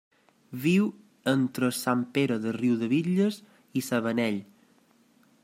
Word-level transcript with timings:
Viu 0.61 0.87
entre 1.33 1.69
Sant 1.81 2.01
Pere 2.17 2.39
de 2.47 2.55
Riudebitlles 2.57 3.39
i 3.79 3.85
Sabanell. 3.91 4.43